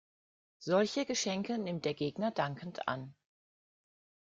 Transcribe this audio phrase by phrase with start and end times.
[0.57, 3.13] Solche Geschenke nimmt der Gegner dankend an.